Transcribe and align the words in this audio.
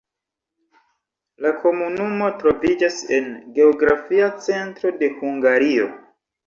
La 1.45 1.51
komunumo 1.65 2.31
troviĝas 2.41 2.99
en 3.19 3.31
geografia 3.61 4.35
centro 4.49 4.97
de 5.03 5.17
Hungario. 5.23 5.91